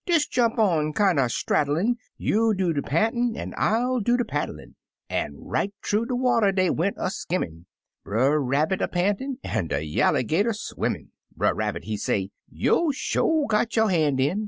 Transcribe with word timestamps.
"Des 0.07 0.21
jump 0.27 0.55
kinder 0.95 1.29
straddlin'; 1.29 1.95
You 2.17 2.55
do 2.57 2.73
de 2.73 2.81
pantin', 2.81 3.35
and 3.37 3.53
I'll 3.55 3.99
do 3.99 4.17
de 4.17 4.25
paddlin'." 4.25 4.73
An' 5.11 5.35
right 5.37 5.71
thoo 5.85 6.07
de 6.07 6.15
water 6.15 6.51
dey 6.51 6.71
went 6.71 6.95
a 6.97 7.11
skimmin'. 7.11 7.67
Brer 8.03 8.39
Rabbit 8.39 8.81
a 8.81 8.87
pantin', 8.87 9.37
an' 9.43 9.67
de 9.67 9.81
Yalligater 9.83 10.55
swimmin'; 10.55 11.11
Brer 11.35 11.53
Rabbit 11.53 11.83
he 11.83 11.97
say," 11.97 12.31
Yo' 12.49 12.89
sho 12.89 13.45
got 13.47 13.75
yo' 13.75 13.85
han' 13.85 14.17
in. 14.17 14.39